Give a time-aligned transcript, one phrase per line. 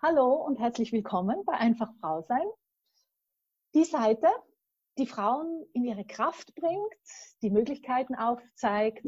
[0.00, 2.46] Hallo und herzlich willkommen bei Einfach Frau sein.
[3.74, 4.28] Die Seite,
[4.96, 6.94] die Frauen in ihre Kraft bringt,
[7.42, 9.04] die Möglichkeiten aufzeigt,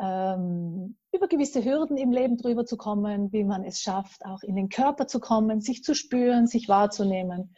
[0.00, 4.56] ähm, über gewisse Hürden im Leben drüber zu kommen, wie man es schafft, auch in
[4.56, 7.54] den Körper zu kommen, sich zu spüren, sich wahrzunehmen.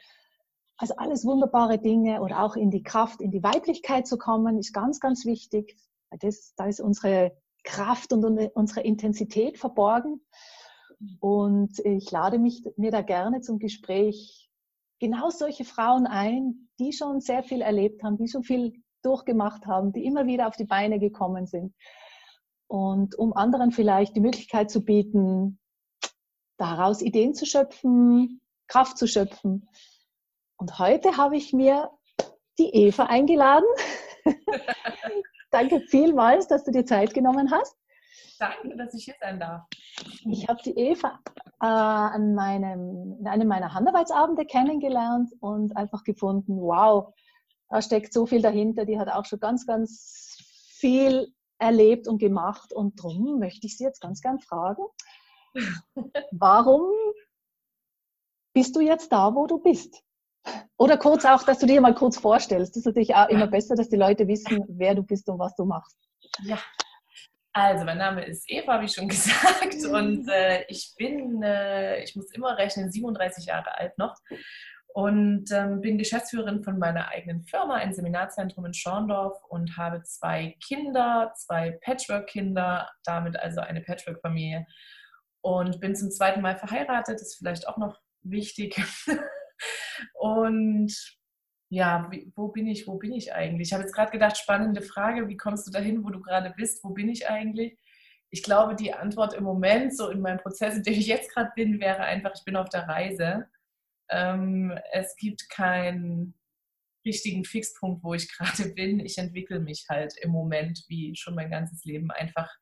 [0.77, 4.75] Also alles wunderbare Dinge oder auch in die Kraft, in die Weiblichkeit zu kommen, ist
[4.75, 5.75] ganz, ganz wichtig.
[6.11, 7.35] Das, da ist unsere
[7.65, 10.21] Kraft und unsere Intensität verborgen.
[11.21, 14.51] Und ich lade mich mir da gerne zum Gespräch
[14.99, 19.93] genau solche Frauen ein, die schon sehr viel erlebt haben, die schon viel durchgemacht haben,
[19.93, 21.75] die immer wieder auf die Beine gekommen sind.
[22.67, 25.59] Und um anderen vielleicht die Möglichkeit zu bieten,
[26.59, 29.69] daraus Ideen zu schöpfen, Kraft zu schöpfen.
[30.59, 31.91] Und heute habe ich mir
[32.59, 33.67] die Eva eingeladen.
[35.51, 37.80] Danke vielmals, dass du dir Zeit genommen hast.
[38.39, 39.67] Danke, dass ich hier sein darf.
[40.31, 41.21] Ich habe die Eva
[41.61, 47.15] äh, an meinem, in einem meiner Handarbeitsabende kennengelernt und einfach gefunden, wow,
[47.69, 48.85] da steckt so viel dahinter.
[48.85, 50.37] Die hat auch schon ganz, ganz
[50.79, 52.73] viel erlebt und gemacht.
[52.73, 54.83] Und darum möchte ich sie jetzt ganz gern fragen,
[56.33, 56.91] warum
[58.53, 60.03] bist du jetzt da, wo du bist?
[60.79, 62.73] Oder kurz auch, dass du dir mal kurz vorstellst.
[62.73, 65.55] Das ist natürlich auch immer besser, dass die Leute wissen, wer du bist und was
[65.55, 65.97] du machst.
[66.43, 66.59] Ja,
[67.53, 69.85] also, mein Name ist Eva, ich schon gesagt.
[69.91, 74.17] Und äh, ich bin, äh, ich muss immer rechnen, 37 Jahre alt noch.
[74.93, 80.57] Und ähm, bin Geschäftsführerin von meiner eigenen Firma, ein Seminarzentrum in Schorndorf und habe zwei
[80.67, 84.67] Kinder, zwei Patchwork-Kinder, damit also eine Patchwork-Familie.
[85.43, 88.83] Und bin zum zweiten Mal verheiratet, ist vielleicht auch noch wichtig.
[90.15, 90.93] und
[91.71, 93.69] ja, wie, wo bin ich, wo bin ich eigentlich?
[93.69, 96.83] Ich habe jetzt gerade gedacht, spannende Frage, wie kommst du dahin, wo du gerade bist,
[96.83, 97.79] wo bin ich eigentlich?
[98.31, 101.53] Ich glaube, die Antwort im Moment, so in meinem Prozess, in dem ich jetzt gerade
[101.55, 103.49] bin, wäre einfach, ich bin auf der Reise.
[104.09, 106.35] Ähm, es gibt keinen
[107.05, 108.99] richtigen Fixpunkt, wo ich gerade bin.
[108.99, 112.53] Ich entwickle mich halt im Moment, wie schon mein ganzes Leben, einfach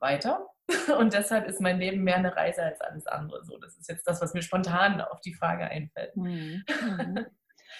[0.00, 0.46] weiter.
[0.98, 3.44] Und deshalb ist mein Leben mehr eine Reise als alles andere.
[3.44, 6.16] So, das ist jetzt das, was mir spontan auf die Frage einfällt.
[6.16, 6.64] Mhm.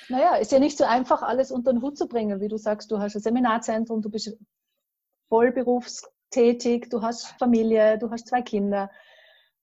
[0.08, 2.40] Naja, ist ja nicht so einfach, alles unter den Hut zu bringen.
[2.40, 4.36] Wie du sagst, du hast ein Seminarzentrum, du bist
[5.28, 8.90] vollberufstätig, du hast Familie, du hast zwei Kinder.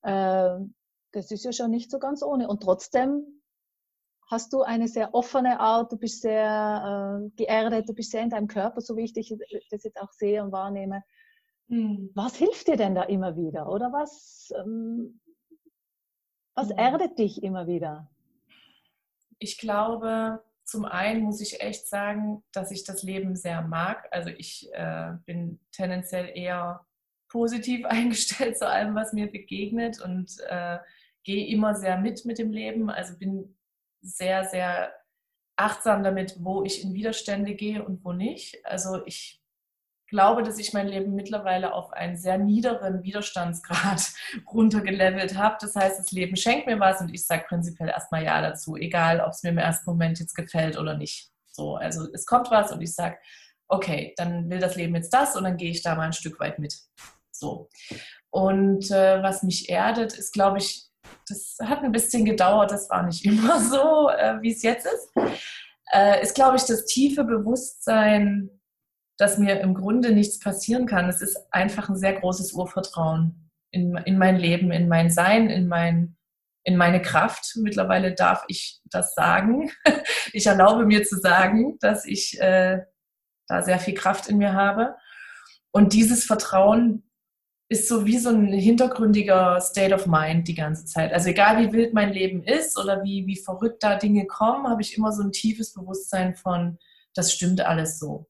[0.04, 0.76] Ähm,
[1.12, 2.48] das ist ja schon nicht so ganz ohne.
[2.48, 3.42] Und trotzdem
[4.30, 8.30] hast du eine sehr offene Art, du bist sehr äh, geerdet, du bist sehr in
[8.30, 9.34] deinem Körper, so wie ich dich
[9.70, 11.04] das jetzt auch sehe und wahrnehme.
[11.70, 12.12] Hm.
[12.14, 13.70] Was hilft dir denn da immer wieder?
[13.72, 15.22] Oder was, ähm,
[16.56, 16.78] was hm.
[16.78, 18.10] erdet dich immer wieder?
[19.44, 24.08] Ich glaube, zum einen muss ich echt sagen, dass ich das Leben sehr mag.
[24.12, 26.86] Also ich äh, bin tendenziell eher
[27.28, 30.80] positiv eingestellt zu allem, was mir begegnet und äh,
[31.24, 32.90] gehe immer sehr mit mit dem Leben.
[32.90, 33.58] Also bin
[34.02, 34.94] sehr, sehr
[35.56, 38.66] achtsam damit, wo ich in Widerstände gehe und wo nicht.
[38.66, 39.43] Also ich
[40.14, 44.14] glaube, dass ich mein Leben mittlerweile auf einen sehr niederen Widerstandsgrad
[44.54, 45.58] runtergelevelt habe.
[45.60, 49.22] Das heißt, das Leben schenkt mir was und ich sage prinzipiell erstmal Ja dazu, egal
[49.22, 51.32] ob es mir im ersten Moment jetzt gefällt oder nicht.
[51.48, 53.18] So, also es kommt was und ich sage,
[53.68, 56.40] okay, dann will das Leben jetzt das und dann gehe ich da mal ein Stück
[56.40, 56.78] weit mit.
[57.32, 57.70] So.
[58.30, 60.84] Und äh, was mich erdet, ist, glaube ich,
[61.28, 65.12] das hat ein bisschen gedauert, das war nicht immer so, äh, wie es jetzt ist,
[65.92, 68.52] äh, ist, glaube ich, das tiefe Bewusstsein,
[69.24, 71.08] dass mir im Grunde nichts passieren kann.
[71.08, 75.70] Es ist einfach ein sehr großes Urvertrauen in, in mein Leben, in mein Sein, in,
[75.70, 76.18] mein,
[76.66, 77.56] in meine Kraft.
[77.56, 79.72] Mittlerweile darf ich das sagen.
[80.36, 82.80] Ich erlaube mir zu sagen, dass ich äh,
[83.48, 84.96] da sehr viel Kraft in mir habe.
[85.72, 87.08] Und dieses Vertrauen
[87.70, 91.14] ist so wie so ein hintergründiger State of Mind die ganze Zeit.
[91.14, 94.82] Also egal wie wild mein Leben ist oder wie, wie verrückt da Dinge kommen, habe
[94.82, 96.80] ich immer so ein tiefes Bewusstsein von,
[97.14, 98.28] das stimmt alles so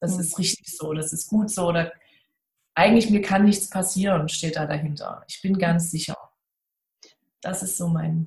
[0.00, 0.20] das mhm.
[0.20, 1.92] ist richtig so, das ist gut so oder
[2.74, 5.24] eigentlich mir kann nichts passieren, steht da dahinter.
[5.28, 6.16] Ich bin ganz sicher.
[7.40, 8.26] Das ist so mein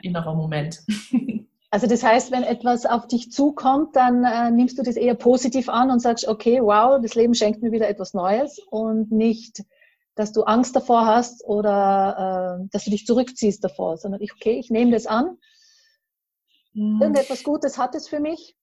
[0.00, 0.82] innerer Moment.
[1.70, 5.68] Also das heißt, wenn etwas auf dich zukommt, dann äh, nimmst du das eher positiv
[5.68, 9.64] an und sagst, okay, wow, das Leben schenkt mir wieder etwas Neues und nicht,
[10.14, 14.52] dass du Angst davor hast oder äh, dass du dich zurückziehst davor, sondern ich, okay,
[14.52, 15.36] ich nehme das an.
[16.74, 17.02] Mhm.
[17.02, 18.54] Irgendetwas Gutes hat es für mich.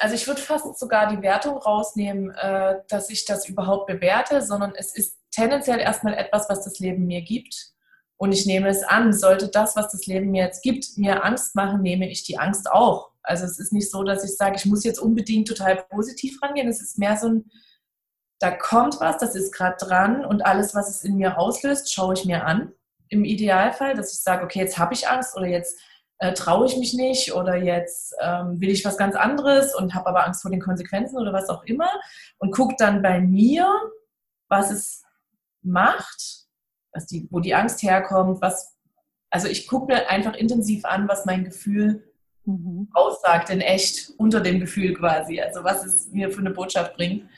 [0.00, 4.74] Also ich würde fast sogar die Wertung rausnehmen, äh, dass ich das überhaupt bewerte, sondern
[4.74, 7.72] es ist tendenziell erstmal etwas, was das Leben mir gibt.
[8.18, 9.12] Und ich nehme es an.
[9.12, 12.70] Sollte das, was das Leben mir jetzt gibt, mir Angst machen, nehme ich die Angst
[12.70, 13.10] auch.
[13.22, 16.68] Also es ist nicht so, dass ich sage, ich muss jetzt unbedingt total positiv rangehen.
[16.68, 17.50] Es ist mehr so ein,
[18.38, 22.14] da kommt was, das ist gerade dran und alles, was es in mir auslöst, schaue
[22.14, 22.72] ich mir an
[23.08, 25.78] im Idealfall, dass ich sage, okay, jetzt habe ich Angst oder jetzt
[26.18, 30.06] äh, traue ich mich nicht oder jetzt ähm, will ich was ganz anderes und habe
[30.06, 31.90] aber Angst vor den Konsequenzen oder was auch immer
[32.38, 33.66] und gucke dann bei mir,
[34.48, 35.02] was es
[35.62, 36.46] macht,
[36.92, 38.76] was die, wo die Angst herkommt, was,
[39.30, 42.12] also ich gucke mir einfach intensiv an, was mein Gefühl
[42.46, 42.88] mhm.
[42.94, 47.28] aussagt, in echt, unter dem Gefühl quasi, also was es mir für eine Botschaft bringt.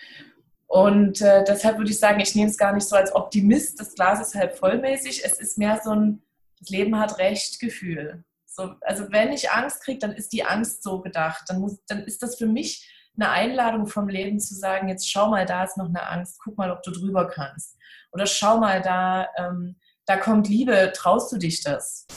[0.66, 3.94] Und äh, deshalb würde ich sagen, ich nehme es gar nicht so als Optimist, das
[3.94, 6.22] Glas ist halb vollmäßig, es ist mehr so ein,
[6.60, 8.22] das Leben hat recht Gefühl.
[8.58, 11.44] So, also wenn ich Angst kriege, dann ist die Angst so gedacht.
[11.46, 15.28] Dann, muss, dann ist das für mich eine Einladung vom Leben zu sagen, jetzt schau
[15.28, 17.76] mal, da ist noch eine Angst, guck mal, ob du drüber kannst.
[18.10, 19.76] Oder schau mal, da, ähm,
[20.06, 22.08] da kommt Liebe, traust du dich das?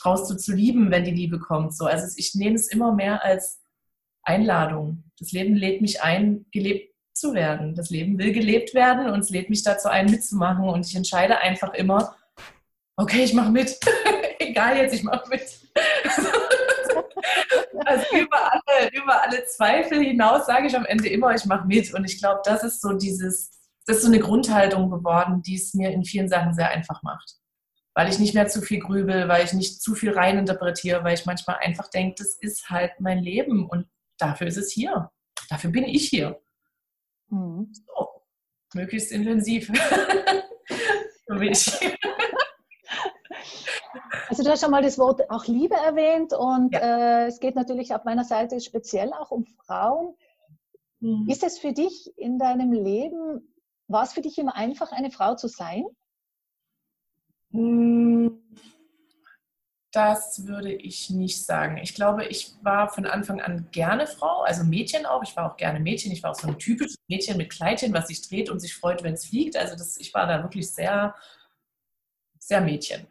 [0.00, 1.76] Traust du zu lieben, wenn die Liebe kommt?
[1.76, 3.60] So, also ich nehme es immer mehr als
[4.22, 5.04] Einladung.
[5.18, 7.74] Das Leben lädt mich ein, gelebt zu werden.
[7.74, 10.66] Das Leben will gelebt werden und es lädt mich dazu ein, mitzumachen.
[10.66, 12.16] Und ich entscheide einfach immer,
[12.96, 13.78] okay, ich mache mit.
[14.50, 15.42] Egal jetzt, ich mache mit.
[17.84, 21.94] also über alle, über alle Zweifel hinaus sage ich am Ende immer, ich mache mit.
[21.94, 23.50] Und ich glaube, das ist so dieses,
[23.86, 27.36] das ist so eine Grundhaltung geworden, die es mir in vielen Sachen sehr einfach macht.
[27.94, 31.26] Weil ich nicht mehr zu viel grübel, weil ich nicht zu viel reininterpretiere, weil ich
[31.26, 33.86] manchmal einfach denke, das ist halt mein Leben und
[34.18, 35.10] dafür ist es hier.
[35.48, 36.40] Dafür bin ich hier.
[37.28, 37.72] Mhm.
[37.72, 38.08] So,
[38.74, 39.70] möglichst intensiv.
[41.26, 41.70] Für mich.
[44.30, 47.24] Also du hast schon mal das Wort auch Liebe erwähnt und ja.
[47.24, 50.14] äh, es geht natürlich auf meiner Seite speziell auch um Frauen.
[51.00, 51.28] Mhm.
[51.28, 53.52] Ist es für dich in deinem Leben,
[53.88, 55.84] war es für dich immer einfach, eine Frau zu sein?
[57.50, 58.40] Hm,
[59.90, 61.78] das würde ich nicht sagen.
[61.78, 65.24] Ich glaube, ich war von Anfang an gerne Frau, also Mädchen auch.
[65.24, 66.12] Ich war auch gerne Mädchen.
[66.12, 69.02] Ich war auch so ein typisches Mädchen mit Kleidchen, was sich dreht und sich freut,
[69.02, 69.56] wenn es fliegt.
[69.56, 71.16] Also das, ich war da wirklich sehr
[72.50, 73.06] sehr Mädchen.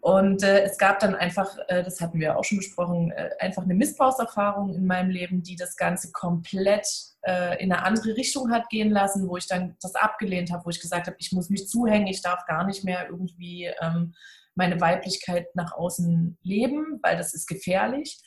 [0.00, 3.62] Und äh, es gab dann einfach, äh, das hatten wir auch schon besprochen, äh, einfach
[3.62, 6.86] eine Missbrauchserfahrung in meinem Leben, die das Ganze komplett
[7.22, 10.70] äh, in eine andere Richtung hat gehen lassen, wo ich dann das abgelehnt habe, wo
[10.70, 14.14] ich gesagt habe, ich muss mich zuhängen, ich darf gar nicht mehr irgendwie ähm,
[14.54, 18.20] meine Weiblichkeit nach außen leben, weil das ist gefährlich.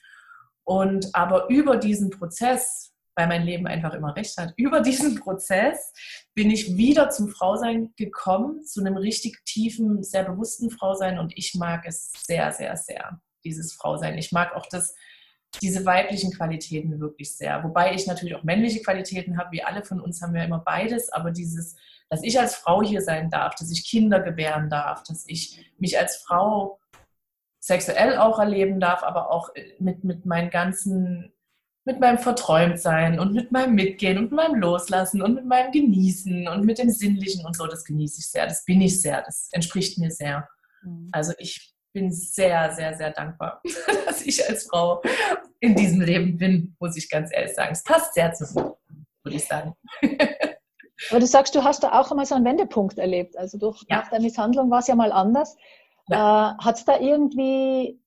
[0.63, 4.53] Und aber über diesen Prozess weil mein Leben einfach immer recht hat.
[4.57, 5.93] Über diesen Prozess
[6.33, 11.55] bin ich wieder zum Frausein gekommen, zu einem richtig tiefen, sehr bewussten Frausein und ich
[11.55, 14.17] mag es sehr, sehr, sehr, dieses Frausein.
[14.17, 14.95] Ich mag auch das,
[15.61, 17.63] diese weiblichen Qualitäten wirklich sehr.
[17.63, 21.11] Wobei ich natürlich auch männliche Qualitäten habe, wie alle von uns haben wir immer beides,
[21.11, 21.75] aber dieses,
[22.09, 25.97] dass ich als Frau hier sein darf, dass ich Kinder gebären darf, dass ich mich
[25.97, 26.79] als Frau
[27.59, 31.31] sexuell auch erleben darf, aber auch mit, mit meinen ganzen
[31.85, 36.47] mit meinem Verträumtsein und mit meinem Mitgehen und mit meinem Loslassen und mit meinem Genießen
[36.47, 39.49] und mit dem Sinnlichen und so, das genieße ich sehr, das bin ich sehr, das
[39.51, 40.49] entspricht mir sehr.
[40.81, 41.09] Mhm.
[41.11, 43.61] Also ich bin sehr, sehr, sehr dankbar,
[44.05, 45.01] dass ich als Frau
[45.59, 47.71] in diesem Leben bin, muss ich ganz ehrlich sagen.
[47.71, 48.75] Es passt sehr zu mir,
[49.23, 49.75] würde ich sagen.
[51.09, 53.37] Aber du sagst, du hast da auch einmal so einen Wendepunkt erlebt.
[53.37, 53.97] Also durch, ja.
[53.97, 55.55] nach der Misshandlung war es ja mal anders.
[56.07, 56.57] Ja.
[56.59, 57.99] Äh, Hat es da irgendwie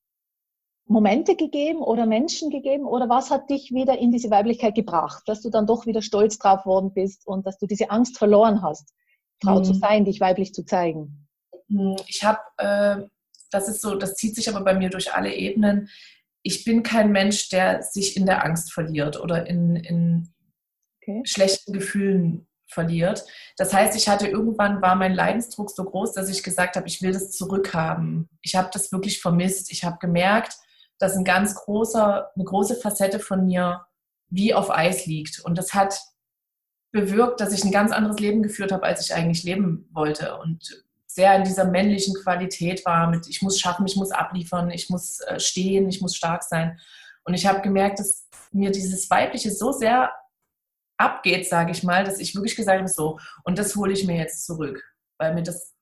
[0.89, 5.43] Momente gegeben oder Menschen gegeben oder was hat dich wieder in diese Weiblichkeit gebracht, dass
[5.43, 8.95] du dann doch wieder stolz drauf worden bist und dass du diese Angst verloren hast,
[9.43, 9.65] Frau mhm.
[9.65, 11.29] zu sein, dich weiblich zu zeigen?
[11.69, 11.97] Mhm.
[12.07, 13.07] Ich habe, äh,
[13.51, 15.91] das ist so, das zieht sich aber bei mir durch alle Ebenen.
[16.43, 20.33] Ich bin kein Mensch, der sich in der Angst verliert oder in, in
[21.03, 21.21] okay.
[21.25, 23.25] schlechten Gefühlen verliert.
[23.57, 27.03] Das heißt, ich hatte irgendwann war mein Leidensdruck so groß, dass ich gesagt habe, ich
[27.03, 28.29] will das zurückhaben.
[28.43, 29.71] Ich habe das wirklich vermisst.
[29.71, 30.57] Ich habe gemerkt,
[30.99, 33.87] dass ein ganz großer, eine große Facette von mir
[34.31, 35.41] wie auf Eis liegt.
[35.41, 36.01] Und das hat
[36.91, 40.39] bewirkt, dass ich ein ganz anderes Leben geführt habe, als ich eigentlich leben wollte.
[40.39, 44.89] Und sehr in dieser männlichen Qualität war mit, ich muss schaffen, ich muss abliefern, ich
[44.91, 46.79] muss äh, stehen, ich muss stark sein.
[47.25, 50.13] Und ich habe gemerkt, dass mir dieses Weibliche so sehr
[50.97, 54.17] abgeht, sage ich mal, dass ich wirklich gesagt habe, so, und das hole ich mir
[54.17, 54.83] jetzt zurück,
[55.19, 55.75] weil mir das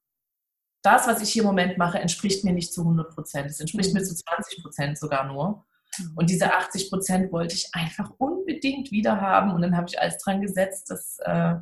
[0.87, 3.51] das, was ich hier im Moment mache, entspricht mir nicht zu 100 Prozent.
[3.51, 4.05] Es entspricht mir mhm.
[4.05, 5.67] zu 20 Prozent sogar nur.
[5.99, 6.13] Mhm.
[6.15, 9.53] Und diese 80 Prozent wollte ich einfach unbedingt wieder haben.
[9.53, 11.57] Und dann habe ich alles dran gesetzt, dass äh,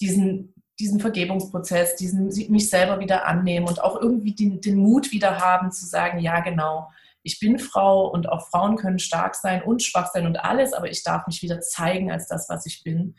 [0.00, 5.38] diesen, diesen Vergebungsprozess, diesen mich selber wieder annehmen und auch irgendwie den, den Mut wieder
[5.38, 6.90] haben zu sagen, ja genau,
[7.22, 10.90] ich bin Frau und auch Frauen können stark sein und schwach sein und alles, aber
[10.90, 13.14] ich darf mich wieder zeigen als das, was ich bin.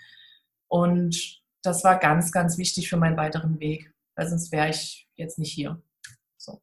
[0.68, 5.40] Und das war ganz, ganz wichtig für meinen weiteren Weg, weil sonst wäre ich jetzt
[5.40, 5.82] nicht hier.
[6.38, 6.62] So.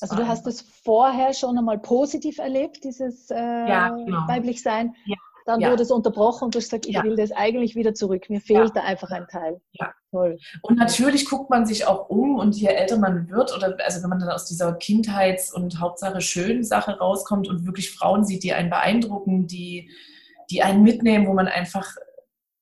[0.00, 4.26] Also du hast es vorher schon einmal positiv erlebt, dieses äh, ja, genau.
[4.28, 4.94] weiblich sein.
[5.06, 5.16] Ja.
[5.46, 5.70] dann Ja.
[5.70, 8.30] wurde es unterbrochen und du gesagt, ich will das eigentlich wieder zurück.
[8.30, 9.60] Mir fehlt da einfach ein Teil.
[9.72, 9.92] Ja.
[10.10, 10.38] Toll.
[10.62, 14.08] Und natürlich guckt man sich auch um und je älter man wird, oder also wenn
[14.10, 18.52] man dann aus dieser Kindheits- und Hauptsache schönen Sache rauskommt und wirklich Frauen sieht, die
[18.54, 19.90] einen beeindrucken, die,
[20.50, 21.94] die einen mitnehmen, wo man einfach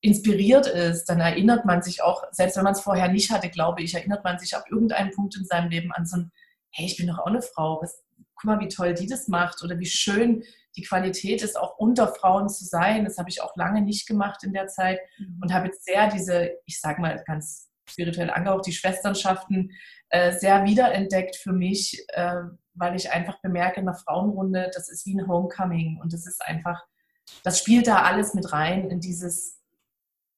[0.03, 3.81] inspiriert ist, dann erinnert man sich auch, selbst wenn man es vorher nicht hatte, glaube
[3.81, 6.31] ich, erinnert man sich ab irgendeinem Punkt in seinem Leben an so ein,
[6.71, 8.03] hey, ich bin doch auch eine Frau, was,
[8.35, 10.43] guck mal, wie toll die das macht oder wie schön
[10.75, 13.05] die Qualität ist, auch unter Frauen zu sein.
[13.05, 14.99] Das habe ich auch lange nicht gemacht in der Zeit
[15.41, 19.71] und habe jetzt sehr diese, ich sage mal ganz spirituell angehaucht, die Schwesternschaften
[20.09, 22.41] äh, sehr wiederentdeckt für mich, äh,
[22.73, 26.45] weil ich einfach bemerke in der Frauenrunde, das ist wie ein Homecoming und das ist
[26.45, 26.83] einfach,
[27.43, 29.62] das spielt da alles mit rein in dieses,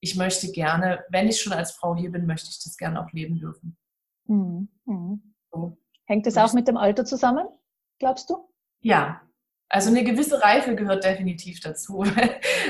[0.05, 3.12] ich möchte gerne, wenn ich schon als Frau hier bin, möchte ich das gerne auch
[3.12, 3.75] leben dürfen.
[4.27, 4.69] Mhm.
[4.85, 5.33] Mhm.
[5.51, 5.77] So.
[6.05, 7.47] Hängt das auch mit dem Alter zusammen,
[7.97, 8.47] glaubst du?
[8.81, 9.21] Ja,
[9.67, 12.05] also eine gewisse Reife gehört definitiv dazu.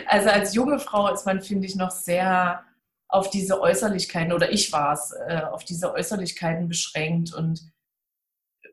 [0.07, 2.63] Also als junge Frau ist man, finde ich, noch sehr
[3.07, 7.61] auf diese Äußerlichkeiten, oder ich war es, äh, auf diese Äußerlichkeiten beschränkt und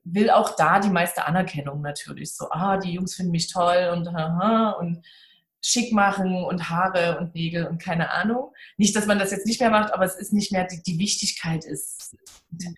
[0.04, 2.34] will auch da die meiste Anerkennung natürlich.
[2.34, 5.04] So, ah, die Jungs finden mich toll und haha und
[5.62, 8.52] schick machen und Haare und Nägel und keine Ahnung.
[8.76, 10.98] Nicht, dass man das jetzt nicht mehr macht, aber es ist nicht mehr, die, die
[10.98, 12.16] Wichtigkeit ist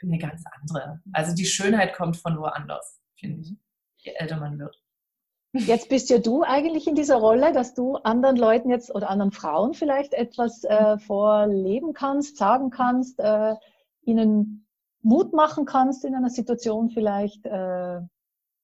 [0.02, 1.00] eine ganz andere.
[1.12, 3.56] Also die Schönheit kommt von woanders, finde ich,
[3.98, 4.78] je älter man wird.
[5.56, 9.30] Jetzt bist ja du eigentlich in dieser Rolle, dass du anderen Leuten jetzt oder anderen
[9.30, 13.54] Frauen vielleicht etwas äh, vorleben kannst, sagen kannst, äh,
[14.02, 14.66] ihnen
[15.00, 17.46] Mut machen kannst in einer Situation vielleicht.
[17.46, 18.00] Äh,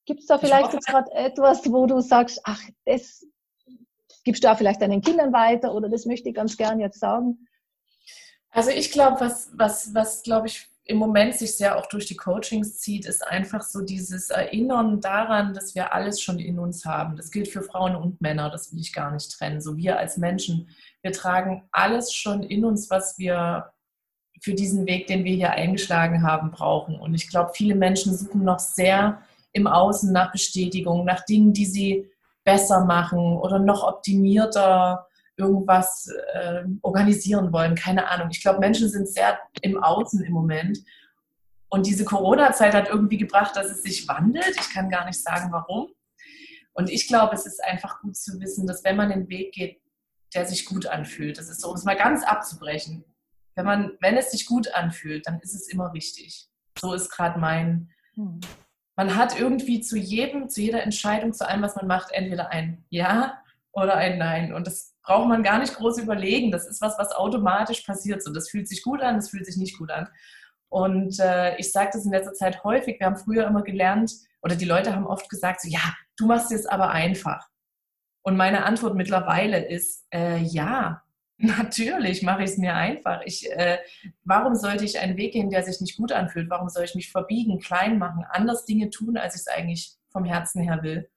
[0.05, 3.25] Gibt es da Ich vielleicht jetzt gerade etwas, wo du sagst, ach, das
[4.23, 7.47] gibst du auch vielleicht deinen Kindern weiter oder das möchte ich ganz gern jetzt sagen?
[8.49, 12.17] Also ich glaube, was, was, was glaube ich im Moment sich sehr auch durch die
[12.17, 17.15] Coachings zieht, ist einfach so dieses Erinnern daran, dass wir alles schon in uns haben.
[17.15, 19.61] Das gilt für Frauen und Männer, das will ich gar nicht trennen.
[19.61, 20.69] So wir als Menschen,
[21.01, 23.71] wir tragen alles schon in uns, was wir
[24.41, 26.99] für diesen Weg, den wir hier eingeschlagen haben, brauchen.
[26.99, 29.21] Und ich glaube, viele Menschen suchen noch sehr
[29.53, 32.10] im Außen nach Bestätigung, nach Dingen, die sie
[32.43, 35.07] besser machen oder noch optimierter
[35.37, 37.75] irgendwas äh, organisieren wollen.
[37.75, 38.29] Keine Ahnung.
[38.31, 40.79] Ich glaube, Menschen sind sehr im Außen im Moment.
[41.69, 44.55] Und diese Corona-Zeit hat irgendwie gebracht, dass es sich wandelt.
[44.59, 45.87] Ich kann gar nicht sagen, warum.
[46.73, 49.81] Und ich glaube, es ist einfach gut zu wissen, dass wenn man den Weg geht,
[50.33, 53.03] der sich gut anfühlt, das ist so, um es mal ganz abzubrechen.
[53.55, 56.49] Wenn, man, wenn es sich gut anfühlt, dann ist es immer richtig.
[56.77, 58.39] So ist gerade mein, Hm.
[59.01, 62.85] Man hat irgendwie zu jedem, zu jeder Entscheidung, zu allem, was man macht, entweder ein
[62.91, 63.41] Ja
[63.71, 64.53] oder ein Nein.
[64.53, 66.51] Und das braucht man gar nicht groß überlegen.
[66.51, 68.21] Das ist was, was automatisch passiert.
[68.21, 70.07] So, das fühlt sich gut an, das fühlt sich nicht gut an.
[70.69, 72.99] Und äh, ich sage das in letzter Zeit häufig.
[72.99, 76.51] Wir haben früher immer gelernt, oder die Leute haben oft gesagt, so, ja, du machst
[76.51, 77.47] es aber einfach.
[78.21, 81.01] Und meine Antwort mittlerweile ist, äh, ja,
[81.41, 83.21] natürlich mache ich es mir einfach.
[83.25, 83.79] Ich, äh,
[84.23, 86.49] warum sollte ich einen Weg gehen, der sich nicht gut anfühlt?
[86.49, 90.23] Warum soll ich mich verbiegen, klein machen, anders Dinge tun, als ich es eigentlich vom
[90.25, 91.09] Herzen her will?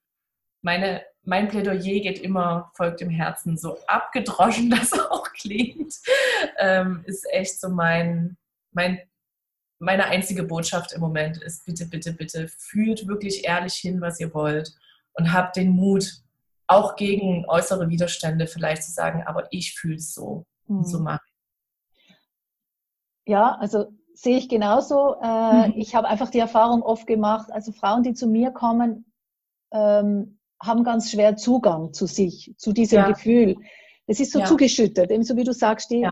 [0.62, 5.95] Meine, mein Plädoyer geht immer, folgt dem Herzen, so abgedroschen das auch klingt,
[6.59, 8.37] ähm, ist echt so mein,
[8.73, 9.00] mein,
[9.78, 14.33] meine einzige Botschaft im Moment ist, bitte, bitte, bitte, fühlt wirklich ehrlich hin, was ihr
[14.33, 14.73] wollt
[15.14, 16.24] und habt den Mut,
[16.66, 21.21] auch gegen äußere Widerstände vielleicht zu sagen, aber ich fühle es so und so machen.
[23.26, 25.16] Ja, also sehe ich genauso.
[25.23, 25.75] Äh, Mhm.
[25.76, 29.11] Ich habe einfach die Erfahrung oft gemacht, also Frauen, die zu mir kommen,
[29.73, 33.09] ähm, haben ganz schwer Zugang zu sich, zu diesem Ja.
[33.09, 33.56] Gefühl.
[34.06, 34.44] Es ist so Ja.
[34.46, 36.02] zugeschüttet, ebenso wie du sagst, die,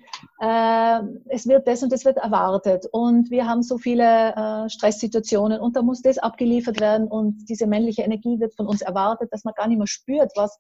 [0.40, 5.61] äh, es wird das und das wird erwartet und wir haben so viele äh, Stresssituationen
[5.61, 9.44] und da muss das abgeliefert werden und diese männliche Energie wird von uns erwartet, dass
[9.44, 10.58] man gar nicht mehr spürt, was,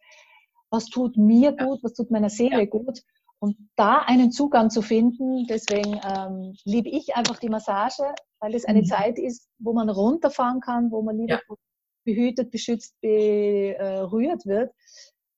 [0.70, 1.64] was tut mir Ja.
[1.64, 2.66] gut, was tut meiner Seele Ja.
[2.66, 3.00] gut.
[3.38, 8.04] Und da einen Zugang zu finden, deswegen ähm, liebe ich einfach die Massage,
[8.40, 8.86] weil es eine Mhm.
[8.86, 11.40] Zeit ist, wo man runterfahren kann, wo man lieber
[12.04, 14.70] behütet, beschützt, berührt wird.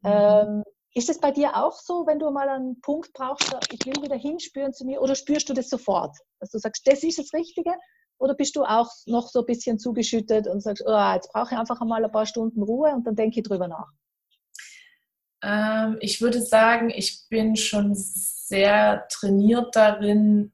[0.03, 0.11] Mhm.
[0.11, 4.01] Ähm, ist es bei dir auch so, wenn du mal einen Punkt brauchst, ich will
[4.03, 7.33] wieder hinspüren zu mir, oder spürst du das sofort, dass du sagst, das ist das
[7.33, 7.73] Richtige?
[8.19, 11.59] Oder bist du auch noch so ein bisschen zugeschüttet und sagst, oh, jetzt brauche ich
[11.59, 13.89] einfach einmal ein paar Stunden Ruhe und dann denke ich drüber nach?
[15.43, 20.53] Ähm, ich würde sagen, ich bin schon sehr trainiert darin,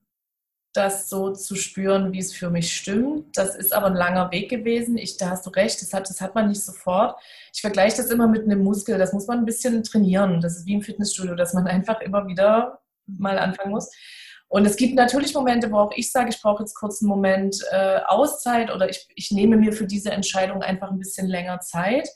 [0.73, 3.37] das so zu spüren, wie es für mich stimmt.
[3.37, 4.97] Das ist aber ein langer Weg gewesen.
[4.97, 7.21] Ich, da hast du recht, das hat, das hat man nicht sofort.
[7.53, 8.97] Ich vergleiche das immer mit einem Muskel.
[8.99, 10.41] Das muss man ein bisschen trainieren.
[10.41, 13.91] Das ist wie im Fitnessstudio, dass man einfach immer wieder mal anfangen muss.
[14.49, 17.57] Und es gibt natürlich Momente, wo auch ich sage, ich brauche jetzt kurz einen Moment
[17.71, 22.09] äh, Auszeit oder ich, ich nehme mir für diese Entscheidung einfach ein bisschen länger Zeit.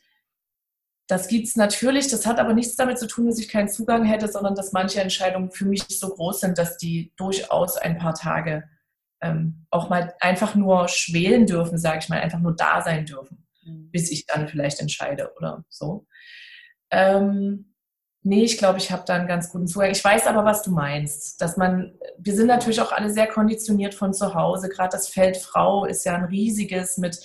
[1.07, 4.05] Das gibt es natürlich, das hat aber nichts damit zu tun, dass ich keinen Zugang
[4.05, 8.15] hätte, sondern dass manche Entscheidungen für mich so groß sind, dass die durchaus ein paar
[8.15, 8.65] Tage
[9.21, 13.47] ähm, auch mal einfach nur schwelen dürfen, sage ich mal, einfach nur da sein dürfen,
[13.65, 13.91] mhm.
[13.91, 16.07] bis ich dann vielleicht entscheide oder so.
[16.91, 17.74] Ähm,
[18.25, 19.91] nee, ich glaube, ich habe da einen ganz guten Zugang.
[19.91, 23.95] Ich weiß aber, was du meinst, dass man, wir sind natürlich auch alle sehr konditioniert
[23.95, 27.21] von zu Hause, gerade das Feld Frau ist ja ein riesiges mit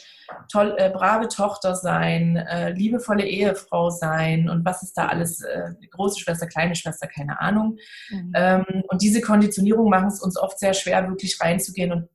[0.51, 5.71] toll, äh, brave Tochter sein, äh, liebevolle Ehefrau sein und was ist da alles, äh,
[5.89, 7.77] große Schwester, kleine Schwester, keine Ahnung.
[8.09, 8.31] Mhm.
[8.35, 11.91] Ähm, und diese Konditionierung machen es uns oft sehr schwer, wirklich reinzugehen.
[11.93, 12.09] Und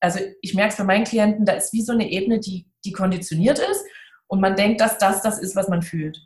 [0.00, 2.92] also ich merke es bei meinen Klienten, da ist wie so eine Ebene, die, die
[2.92, 3.84] konditioniert ist
[4.28, 6.18] und man denkt, dass das das ist, was man fühlt.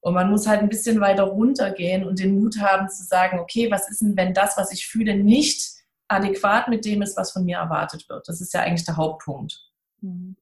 [0.00, 3.70] Und man muss halt ein bisschen weiter runtergehen und den Mut haben zu sagen, okay,
[3.70, 5.72] was ist denn, wenn das, was ich fühle, nicht
[6.08, 8.28] adäquat mit dem ist, was von mir erwartet wird?
[8.28, 9.60] Das ist ja eigentlich der Hauptpunkt.
[10.00, 10.36] Mhm.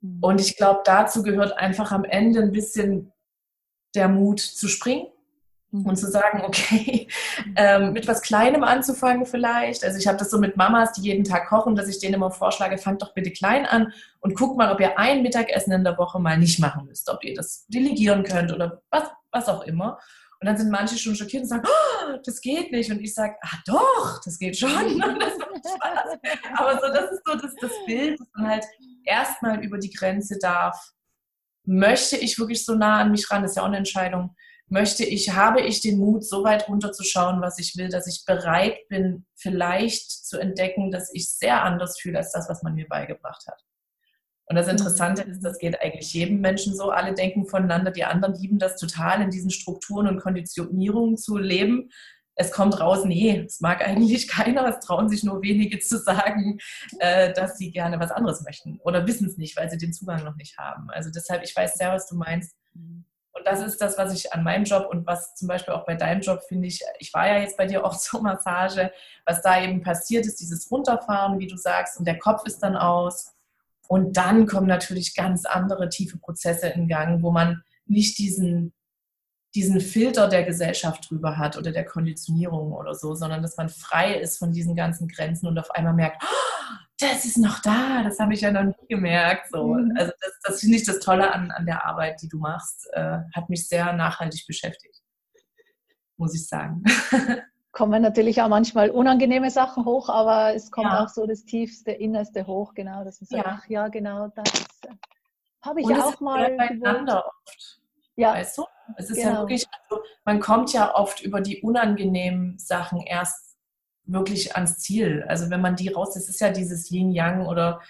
[0.00, 0.18] Mhm.
[0.22, 3.12] Und ich glaube, dazu gehört einfach am Ende ein bisschen
[3.94, 5.08] der Mut zu springen.
[5.72, 7.08] Und zu sagen, okay,
[7.56, 9.84] ähm, mit was Kleinem anzufangen vielleicht.
[9.84, 12.30] Also ich habe das so mit Mamas, die jeden Tag kochen, dass ich denen immer
[12.30, 15.98] vorschlage, fangt doch bitte klein an und guckt mal, ob ihr ein Mittagessen in der
[15.98, 19.98] Woche mal nicht machen müsst, ob ihr das delegieren könnt oder was, was auch immer.
[20.40, 22.90] Und dann sind manche schon schockiert und sagen, oh, das geht nicht.
[22.90, 24.70] Und ich sage, ah doch, das geht schon.
[25.60, 28.64] Das Aber so, das ist so das, das Bild, dass man halt
[29.04, 30.92] erstmal über die Grenze darf.
[31.64, 33.42] Möchte ich wirklich so nah an mich ran?
[33.42, 34.34] Das ist ja auch eine Entscheidung.
[34.70, 38.88] Möchte ich, habe ich den Mut, so weit runterzuschauen, was ich will, dass ich bereit
[38.88, 43.46] bin, vielleicht zu entdecken, dass ich sehr anders fühle als das, was man mir beigebracht
[43.46, 43.62] hat.
[44.46, 46.90] Und das Interessante ist, das geht eigentlich jedem Menschen so.
[46.90, 51.90] Alle denken voneinander, die anderen lieben das total, in diesen Strukturen und Konditionierungen zu leben
[52.40, 56.58] es kommt raus, nee, es mag eigentlich keiner, es trauen sich nur wenige zu sagen,
[56.98, 60.24] äh, dass sie gerne was anderes möchten oder wissen es nicht, weil sie den Zugang
[60.24, 60.90] noch nicht haben.
[60.90, 62.54] Also deshalb, ich weiß sehr, was du meinst.
[63.32, 65.94] Und das ist das, was ich an meinem Job und was zum Beispiel auch bei
[65.94, 68.92] deinem Job finde ich, ich war ja jetzt bei dir auch zur Massage,
[69.24, 72.76] was da eben passiert ist, dieses Runterfahren, wie du sagst, und der Kopf ist dann
[72.76, 73.34] aus.
[73.88, 78.72] Und dann kommen natürlich ganz andere tiefe Prozesse in Gang, wo man nicht diesen
[79.54, 84.14] diesen Filter der Gesellschaft drüber hat oder der Konditionierung oder so, sondern dass man frei
[84.14, 88.18] ist von diesen ganzen Grenzen und auf einmal merkt, oh, das ist noch da, das
[88.18, 89.48] habe ich ja noch nie gemerkt.
[89.50, 89.74] So.
[89.74, 89.94] Mhm.
[89.96, 93.18] Also das, das finde ich das Tolle an, an der Arbeit, die du machst, äh,
[93.34, 95.00] hat mich sehr nachhaltig beschäftigt,
[96.16, 96.82] muss ich sagen.
[97.72, 101.04] Kommen natürlich auch manchmal unangenehme Sachen hoch, aber es kommt ja.
[101.04, 103.04] auch so das Tiefste, Innerste hoch, genau.
[103.04, 103.44] Das ist ja.
[103.46, 104.88] ach ja, genau, das äh,
[105.62, 106.56] habe ich und auch mal.
[106.56, 107.80] Beieinander oft.
[108.16, 108.32] Ja.
[108.32, 108.64] Weißt du?
[108.96, 109.30] Es ist genau.
[109.30, 113.49] ja wirklich, also man kommt ja oft über die unangenehmen Sachen erst
[114.04, 115.24] wirklich ans Ziel.
[115.28, 117.80] Also wenn man die raus, das ist ja dieses Yin-Yang oder,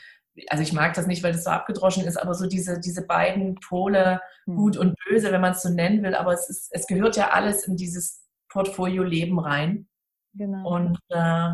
[0.49, 3.57] also ich mag das nicht, weil das so abgedroschen ist, aber so diese, diese beiden
[3.57, 4.57] Pole, hm.
[4.57, 7.31] gut und böse, wenn man es so nennen will, aber es, ist, es gehört ja
[7.31, 9.89] alles in dieses Portfolio Leben rein.
[10.35, 10.69] Genau.
[10.69, 11.51] Und äh,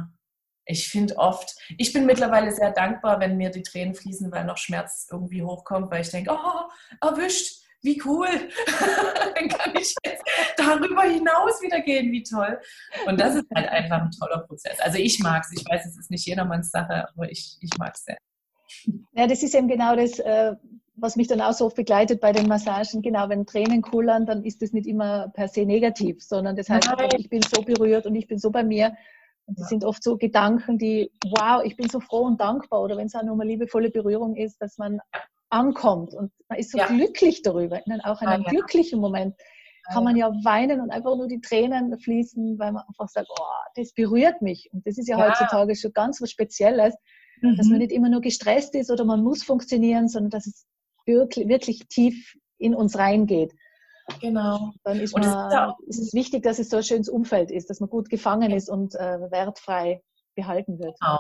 [0.67, 4.59] ich finde oft, ich bin mittlerweile sehr dankbar, wenn mir die Tränen fließen, weil noch
[4.59, 8.29] Schmerz irgendwie hochkommt, weil ich denke, oh, erwischt, wie cool,
[9.35, 10.25] dann kann ich jetzt
[10.57, 12.59] darüber hinaus wieder gehen, wie toll.
[13.07, 14.79] Und das ist halt einfach ein toller Prozess.
[14.81, 17.95] Also ich mag es, ich weiß, es ist nicht jedermanns Sache, aber ich, ich mag
[17.95, 18.17] es sehr.
[19.13, 20.55] Ja, das ist eben genau das, äh,
[20.97, 23.03] was mich dann auch so oft begleitet bei den Massagen.
[23.03, 26.89] Genau, wenn Tränen kullern, dann ist das nicht immer per se negativ, sondern das heißt,
[26.97, 27.09] Nein.
[27.19, 28.97] ich bin so berührt und ich bin so bei mir.
[29.47, 29.69] Und das ja.
[29.69, 32.83] sind oft so Gedanken, die, wow, ich bin so froh und dankbar.
[32.83, 35.01] Oder wenn es auch nur eine liebevolle Berührung ist, dass man
[35.51, 36.87] ankommt und man ist so ja.
[36.87, 37.81] glücklich darüber.
[37.87, 38.51] Und auch in einem ja.
[38.51, 39.35] glücklichen Moment
[39.93, 43.45] kann man ja weinen und einfach nur die Tränen fließen, weil man einfach sagt, oh,
[43.77, 44.69] das berührt mich.
[44.73, 46.95] Und das ist ja, heutzutage schon ganz was Spezielles,
[47.41, 47.57] mhm.
[47.57, 47.83] dass man mhm.
[47.83, 50.67] nicht immer nur gestresst ist oder man muss funktionieren, sondern dass es
[51.07, 53.55] wirklich, wirklich tief in uns reingeht.
[54.21, 54.73] Genau.
[54.85, 57.91] Dann ist, man, ist, es wichtig, dass es so ein schönes Umfeld ist, dass man
[57.91, 60.03] gut gefangen ist und äh, wertfrei
[60.37, 60.97] behalten wird.
[61.01, 61.19] Genau.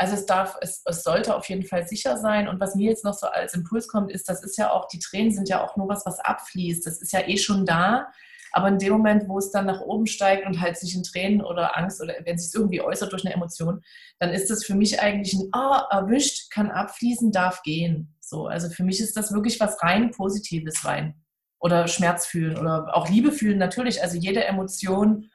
[0.00, 2.46] Also es darf, es, es sollte auf jeden Fall sicher sein.
[2.46, 5.00] Und was mir jetzt noch so als Impuls kommt, ist, das ist ja auch, die
[5.00, 6.86] Tränen sind ja auch nur was, was abfließt.
[6.86, 8.06] Das ist ja eh schon da.
[8.52, 11.42] Aber in dem Moment, wo es dann nach oben steigt und halt sich in Tränen
[11.42, 13.82] oder Angst oder wenn es sich irgendwie äußert durch eine Emotion,
[14.20, 18.16] dann ist das für mich eigentlich ein Ah, oh, erwischt, kann abfließen, darf gehen.
[18.20, 21.24] So, also für mich ist das wirklich was rein Positives rein.
[21.58, 24.00] Oder Schmerz fühlen oder auch Liebe fühlen natürlich.
[24.00, 25.28] Also jede Emotion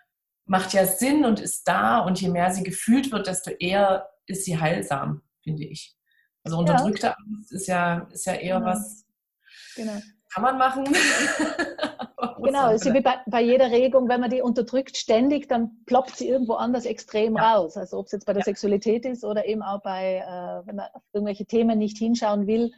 [0.46, 4.46] macht ja Sinn und ist da und je mehr sie gefühlt wird, desto eher ist
[4.46, 5.96] sie heilsam, finde ich.
[6.44, 7.16] Also unterdrückte ja.
[7.26, 8.72] Angst ist ja, ist ja eher genau.
[8.72, 9.06] was,
[9.76, 9.98] genau.
[10.34, 10.84] kann man machen.
[12.44, 16.18] genau, es ist wie bei, bei, jeder Regung, wenn man die unterdrückt ständig, dann ploppt
[16.18, 17.56] sie irgendwo anders extrem ja.
[17.56, 17.78] raus.
[17.78, 18.46] Also ob es jetzt bei der ja.
[18.46, 22.72] Sexualität ist oder eben auch bei, äh, wenn man auf irgendwelche Themen nicht hinschauen will,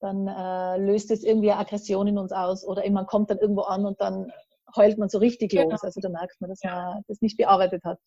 [0.00, 3.86] dann äh, löst es irgendwie Aggression in uns aus oder man kommt dann irgendwo an
[3.86, 4.30] und dann
[4.74, 5.70] heult man so richtig genau.
[5.70, 5.84] los.
[5.84, 6.92] Also da merkt man, dass ja.
[6.94, 7.98] man das nicht bearbeitet hat.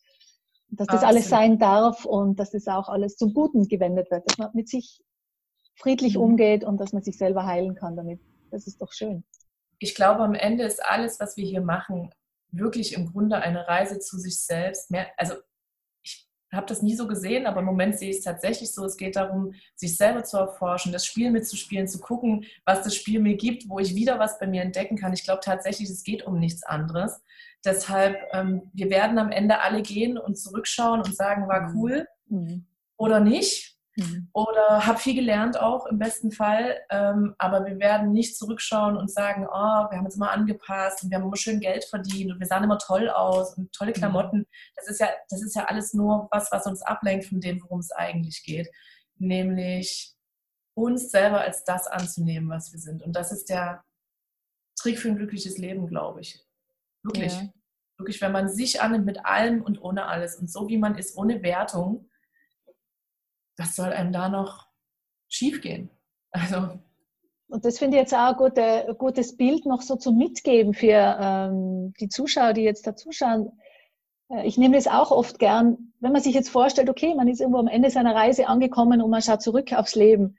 [0.72, 1.16] Dass das Absolut.
[1.16, 4.70] alles sein darf und dass das auch alles zum Guten gewendet wird, dass man mit
[4.70, 5.04] sich
[5.76, 6.22] friedlich mhm.
[6.22, 8.22] umgeht und dass man sich selber heilen kann damit.
[8.52, 9.24] Das ist doch schön.
[9.80, 12.12] Ich glaube, am Ende ist alles, was wir hier machen,
[12.52, 14.92] wirklich im Grunde eine Reise zu sich selbst.
[14.92, 15.36] Mehr, also
[16.58, 18.86] habe das nie so gesehen, aber im Moment sehe ich es tatsächlich so.
[18.86, 23.20] Es geht darum, sich selber zu erforschen, das Spiel mitzuspielen, zu gucken, was das Spiel
[23.20, 25.14] mir gibt, wo ich wieder was bei mir entdecken kann.
[25.14, 27.22] Ich glaube tatsächlich, es geht um nichts anderes.
[27.64, 31.78] Deshalb, ähm, wir werden am Ende alle gehen und zurückschauen und sagen, war mhm.
[31.78, 32.66] cool mhm.
[32.98, 33.79] oder nicht.
[34.00, 34.30] Mhm.
[34.34, 36.80] Oder habe viel gelernt auch im besten Fall.
[36.90, 39.52] Ähm, aber wir werden nicht zurückschauen und sagen, oh,
[39.90, 42.64] wir haben uns immer angepasst und wir haben immer schön Geld verdient und wir sahen
[42.64, 43.96] immer toll aus und tolle mhm.
[43.96, 44.48] Klamotten.
[44.76, 47.80] Das ist ja, das ist ja alles nur was, was uns ablenkt von dem, worum
[47.80, 48.70] es eigentlich geht.
[49.18, 50.16] Nämlich
[50.74, 53.04] uns selber als das anzunehmen, was wir sind.
[53.04, 53.84] Und das ist der
[54.80, 56.46] Trick für ein glückliches Leben, glaube ich.
[57.04, 57.34] Wirklich.
[57.34, 57.50] Ja.
[57.98, 61.18] Wirklich, wenn man sich annimmt mit allem und ohne alles und so wie man ist,
[61.18, 62.09] ohne Wertung,
[63.60, 64.66] was soll einem da noch
[65.28, 65.90] schiefgehen?
[66.32, 66.80] Also.
[67.48, 70.74] Und das finde ich jetzt auch ein, gute, ein gutes Bild noch so zum Mitgeben
[70.74, 73.52] für ähm, die Zuschauer, die jetzt da zuschauen.
[74.30, 77.42] Äh, ich nehme das auch oft gern, wenn man sich jetzt vorstellt, okay, man ist
[77.42, 80.38] irgendwo am Ende seiner Reise angekommen und man schaut zurück aufs Leben.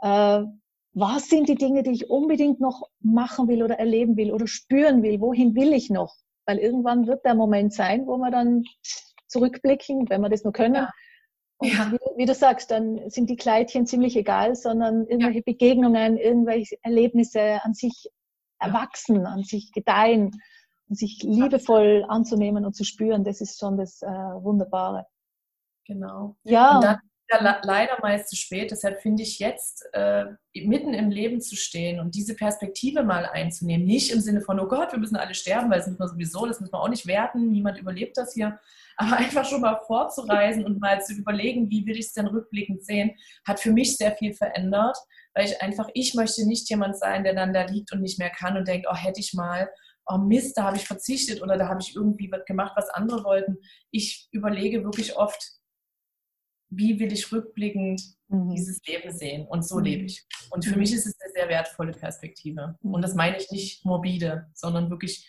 [0.00, 0.44] Äh,
[0.92, 5.02] was sind die Dinge, die ich unbedingt noch machen will oder erleben will oder spüren
[5.02, 5.20] will?
[5.20, 6.16] Wohin will ich noch?
[6.46, 8.64] Weil irgendwann wird der Moment sein, wo wir dann
[9.28, 10.90] zurückblicken, wenn wir das nur können, ja.
[11.60, 11.92] Und ja.
[11.92, 15.44] wie, wie, du sagst, dann sind die Kleidchen ziemlich egal, sondern irgendwelche ja.
[15.44, 18.10] Begegnungen, irgendwelche Erlebnisse an sich
[18.58, 20.30] erwachsen, an sich gedeihen
[20.88, 25.06] und sich liebevoll anzunehmen und zu spüren, das ist schon das äh, Wunderbare.
[25.86, 26.36] Genau.
[26.44, 26.76] Ja.
[26.76, 26.98] Und dann
[27.30, 28.70] ja leider meist zu spät.
[28.70, 33.86] Deshalb finde ich jetzt, äh, mitten im Leben zu stehen und diese Perspektive mal einzunehmen.
[33.86, 36.46] Nicht im Sinne von, oh Gott, wir müssen alle sterben, weil das müssen wir sowieso,
[36.46, 38.58] das müssen wir auch nicht werten, niemand überlebt das hier.
[38.96, 42.84] Aber einfach schon mal vorzureisen und mal zu überlegen, wie will ich es denn rückblickend
[42.84, 43.12] sehen,
[43.46, 44.96] hat für mich sehr viel verändert,
[45.34, 48.30] weil ich einfach, ich möchte nicht jemand sein, der dann da liegt und nicht mehr
[48.30, 49.70] kann und denkt, oh, hätte ich mal
[50.10, 53.24] oh Mist, da habe ich verzichtet oder da habe ich irgendwie was gemacht, was andere
[53.24, 53.58] wollten.
[53.90, 55.59] Ich überlege wirklich oft,
[56.70, 58.54] wie will ich rückblickend mhm.
[58.54, 59.46] dieses Leben sehen?
[59.46, 59.84] Und so mhm.
[59.84, 60.24] lebe ich.
[60.50, 60.78] Und für mhm.
[60.78, 62.76] mich ist es eine sehr wertvolle Perspektive.
[62.80, 62.94] Mhm.
[62.94, 65.28] Und das meine ich nicht morbide, sondern wirklich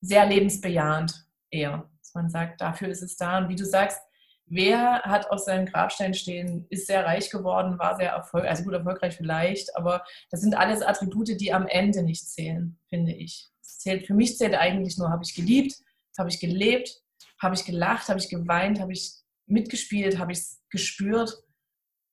[0.00, 1.88] sehr lebensbejahend eher.
[2.00, 3.38] Dass man sagt, dafür ist es da.
[3.38, 4.00] Und wie du sagst,
[4.46, 8.74] wer hat auf seinem Grabstein stehen, ist sehr reich geworden, war sehr erfolgreich, also gut
[8.74, 13.50] erfolgreich vielleicht, aber das sind alles Attribute, die am Ende nicht zählen, finde ich.
[13.62, 15.74] Zählt, für mich zählt eigentlich nur, habe ich geliebt,
[16.18, 17.02] habe ich gelebt,
[17.40, 21.42] habe ich gelacht, habe ich geweint, habe ich mitgespielt, habe ich es gespürt.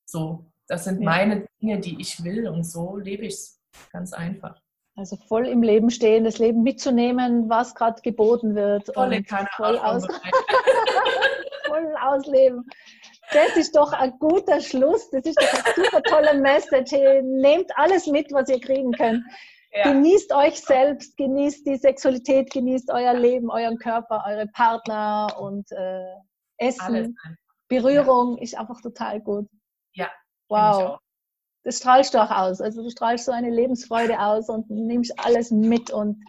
[0.05, 1.09] So, das sind ja.
[1.09, 4.59] meine Dinge, die ich will und so lebe ich es ganz einfach.
[4.97, 8.93] Also voll im Leben stehen, das Leben mitzunehmen, was gerade geboten wird.
[8.93, 10.05] Volle und voll, aus
[11.65, 12.65] voll ausleben.
[13.31, 15.09] Das ist doch ein guter Schluss.
[15.11, 16.91] Das ist doch eine super tolle Message.
[17.23, 19.23] Nehmt alles mit, was ihr kriegen könnt.
[19.73, 19.83] Ja.
[19.83, 26.03] Genießt euch selbst, genießt die Sexualität, genießt euer Leben, euren Körper, eure Partner und äh,
[26.61, 27.17] Essen,
[27.67, 28.43] Berührung ja.
[28.43, 29.49] ist einfach total gut.
[29.93, 30.09] Ja.
[30.49, 30.99] Wow.
[31.63, 32.61] Das strahlst du auch aus.
[32.61, 36.23] Also du strahlst so eine Lebensfreude aus und nimmst alles mit und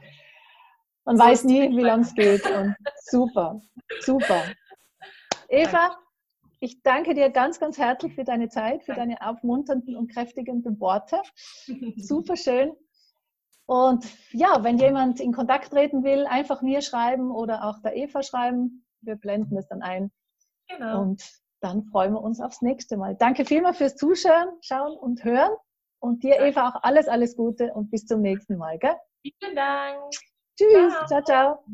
[1.05, 2.45] man so weiß nie, wie lange es geht.
[2.51, 2.77] Und
[3.11, 3.61] super,
[4.01, 4.43] super.
[5.49, 5.97] Eva,
[6.61, 11.21] ich danke dir ganz, ganz herzlich für deine Zeit, für deine aufmunternden und kräftigenden Worte.
[11.97, 12.73] Super schön.
[13.67, 18.23] Und ja, wenn jemand in Kontakt treten will, einfach mir schreiben oder auch der Eva
[18.23, 18.87] schreiben.
[19.01, 20.13] Wir blenden es dann ein.
[20.77, 21.03] Genau.
[21.03, 21.23] Und
[21.61, 23.15] dann freuen wir uns aufs nächste Mal.
[23.17, 25.53] Danke vielmals fürs Zuschauen, Schauen und Hören.
[26.01, 28.79] Und dir, Eva, auch alles, alles Gute und bis zum nächsten Mal.
[28.79, 28.97] Gell?
[29.23, 30.01] Vielen Dank.
[30.59, 30.93] Tschüss.
[30.93, 31.07] ciao.
[31.07, 31.23] ciao.
[31.23, 31.65] ciao.